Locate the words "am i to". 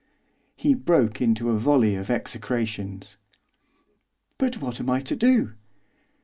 4.79-5.15